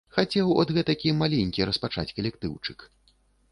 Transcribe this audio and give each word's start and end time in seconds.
Хацеў 0.15 0.47
от 0.63 0.71
гэтакі 0.77 1.13
маленькі 1.19 1.69
распачаць 1.71 2.09
калектыўчык. 2.17 2.79